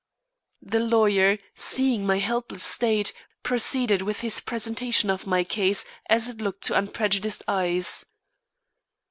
The 0.63 0.79
lawyer, 0.79 1.37
seeing 1.53 2.07
my 2.07 2.17
helpless 2.17 2.63
state, 2.63 3.13
proceeded 3.43 4.01
with 4.01 4.21
his 4.21 4.39
presentation 4.41 5.11
of 5.11 5.27
my 5.27 5.43
case 5.43 5.85
as 6.09 6.27
it 6.27 6.41
looked 6.41 6.63
to 6.63 6.75
unprejudiced 6.75 7.43
eyes. 7.47 8.07